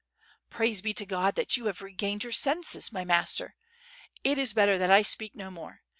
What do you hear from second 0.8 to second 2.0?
be to God that you have